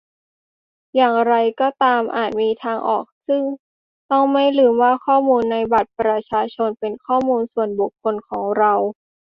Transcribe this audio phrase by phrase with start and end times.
[0.95, 3.43] อย่างไรก็ตามอาจมีทางออก ซึ่ง
[4.11, 8.73] ต้องไม่ลืมว่าข้อมูลในบัตรประชาชนเป็นข้อมูลส่วนบุคคคลของเรา